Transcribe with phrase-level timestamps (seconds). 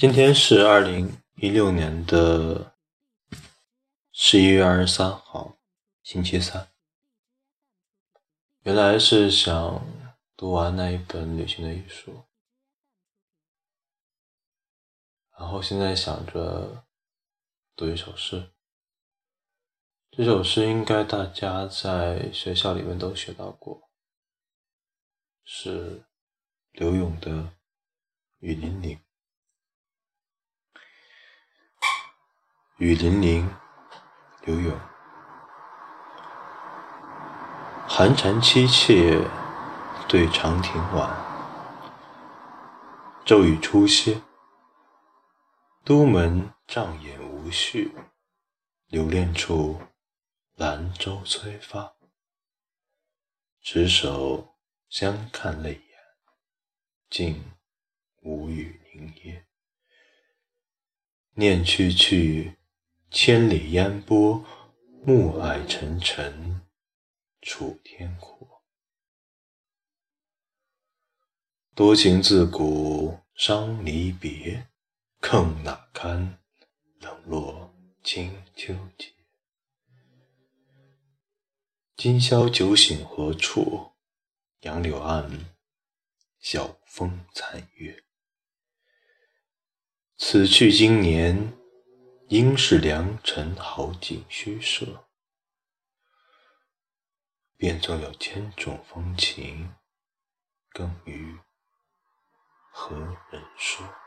[0.00, 2.72] 今天是二零一六年的
[4.12, 5.58] 十一月二十三号，
[6.04, 6.70] 星期三。
[8.62, 9.84] 原来是想
[10.36, 12.12] 读完那一本《旅行的艺术》，
[15.36, 16.84] 然后现在想着
[17.74, 18.52] 读一首诗。
[20.12, 23.90] 这首诗应该大家在学校里面都学到过，
[25.42, 26.04] 是
[26.70, 27.32] 刘永的
[28.38, 28.96] 《雨霖铃》。
[32.78, 33.56] 雨霖铃，
[34.44, 34.78] 刘永。
[37.88, 39.20] 寒蝉凄切
[40.08, 41.10] 对长亭晚，
[43.24, 44.22] 骤雨初歇。
[45.84, 47.92] 都门帐掩无绪，
[48.86, 49.82] 留恋处，
[50.54, 51.96] 兰舟催发。
[53.60, 54.54] 执手
[54.88, 55.98] 相看泪眼，
[57.10, 57.44] 竟
[58.22, 59.44] 无语凝噎。
[61.34, 62.57] 念去去。
[63.10, 64.44] 千里烟波，
[65.02, 66.60] 暮霭沉沉，
[67.40, 68.62] 楚天阔。
[71.74, 74.68] 多情自古伤离别，
[75.20, 76.38] 更哪堪
[77.00, 79.14] 冷落清秋节。
[81.96, 83.92] 今宵酒醒何处？
[84.60, 85.46] 杨柳岸，
[86.40, 88.04] 晓风残月。
[90.18, 91.57] 此去经年。
[92.28, 95.06] 应是良辰好景虚设，
[97.56, 99.74] 便纵有千种风情，
[100.68, 101.38] 更与
[102.70, 102.94] 何
[103.30, 103.97] 人说？